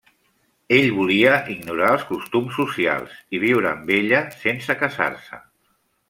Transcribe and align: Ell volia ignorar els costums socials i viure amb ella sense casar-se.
Ell 0.75 0.87
volia 0.99 1.33
ignorar 1.55 1.89
els 1.97 2.05
costums 2.11 2.57
socials 2.61 3.13
i 3.39 3.41
viure 3.43 3.69
amb 3.73 3.91
ella 3.97 4.23
sense 4.47 4.77
casar-se. 4.81 5.39